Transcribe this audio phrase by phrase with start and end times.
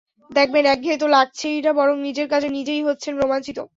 [0.29, 3.57] দেখবেন একঘেয়ে তো লাগছেই না, বরং নিজের কাজে নিজেই হচ্ছেন রোমাঞ্চিত।